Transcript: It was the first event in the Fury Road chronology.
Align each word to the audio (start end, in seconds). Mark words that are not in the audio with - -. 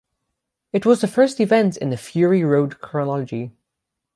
It 0.73 0.83
was 0.83 0.99
the 0.99 1.07
first 1.07 1.39
event 1.39 1.77
in 1.77 1.91
the 1.91 1.95
Fury 1.95 2.43
Road 2.43 2.79
chronology. 2.81 3.51